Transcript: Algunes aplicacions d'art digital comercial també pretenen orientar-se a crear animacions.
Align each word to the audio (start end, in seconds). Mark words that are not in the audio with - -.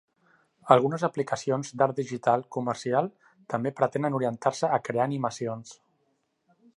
Algunes 0.75 1.03
aplicacions 1.07 1.69
d'art 1.81 1.99
digital 1.99 2.45
comercial 2.57 3.11
també 3.55 3.75
pretenen 3.81 4.19
orientar-se 4.21 4.73
a 4.79 4.83
crear 4.89 5.07
animacions. 5.09 5.77